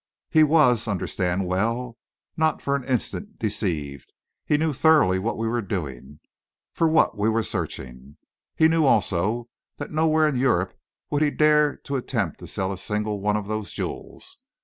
"He 0.31 0.41
was, 0.41 0.87
understand 0.87 1.45
well, 1.45 1.95
not 2.35 2.59
for 2.59 2.75
an 2.75 2.83
instant 2.85 3.37
deceived. 3.37 4.11
He 4.43 4.57
knew 4.57 4.73
thoroughly 4.73 5.19
what 5.19 5.37
we 5.37 5.47
were 5.47 5.61
doing, 5.61 6.21
for 6.73 6.87
what 6.87 7.15
we 7.19 7.29
were 7.29 7.43
searching. 7.43 8.17
He 8.55 8.67
knew 8.67 8.87
also 8.87 9.47
that 9.77 9.91
nowhere 9.91 10.27
in 10.27 10.37
Europe 10.37 10.73
would 11.11 11.21
he 11.21 11.29
dare 11.29 11.75
to 11.83 11.97
attempt 11.97 12.39
to 12.39 12.47
sell 12.47 12.73
a 12.73 12.79
single 12.79 13.21
one 13.21 13.37
of 13.37 13.47
those 13.47 13.73
jewels. 13.73 14.39